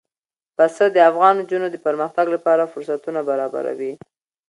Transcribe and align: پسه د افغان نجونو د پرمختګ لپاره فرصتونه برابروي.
پسه 0.57 0.85
د 0.91 0.97
افغان 1.09 1.33
نجونو 1.41 1.67
د 1.71 1.75
پرمختګ 1.85 2.25
لپاره 2.35 2.71
فرصتونه 2.73 3.19
برابروي. 3.29 3.93